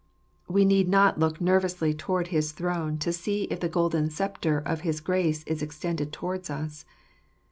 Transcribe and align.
We 0.47 0.65
need 0.65 0.89
not 0.89 1.19
look 1.19 1.39
nervously 1.39 1.93
towards 1.93 2.29
his 2.29 2.53
throne 2.53 2.97
to 2.97 3.13
see 3.13 3.43
if 3.51 3.59
the 3.59 3.69
golden 3.69 4.09
sceptre 4.09 4.57
of 4.57 4.81
his 4.81 4.99
grace 4.99 5.43
is 5.43 5.61
extended 5.61 6.11
towards 6.11 6.49
us. 6.49 6.85